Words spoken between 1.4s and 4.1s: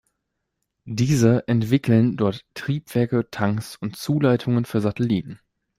entwickeln dort Triebwerke, Tanks und